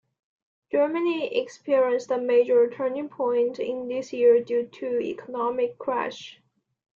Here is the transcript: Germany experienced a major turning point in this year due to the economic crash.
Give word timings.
Germany 0.71 1.37
experienced 1.41 2.09
a 2.09 2.17
major 2.17 2.67
turning 2.71 3.07
point 3.07 3.59
in 3.59 3.87
this 3.87 4.11
year 4.11 4.41
due 4.41 4.65
to 4.65 4.97
the 4.97 5.01
economic 5.11 5.77
crash. 5.77 6.41